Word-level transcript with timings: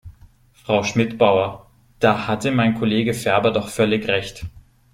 Frau 0.53 0.81
Schmidbauer, 0.83 1.67
da 1.99 2.25
hatte 2.25 2.49
mein 2.49 2.73
Kollege 2.73 3.13
Ferber 3.13 3.51
doch 3.51 3.69
völlig 3.69 4.07
recht. 4.07 4.43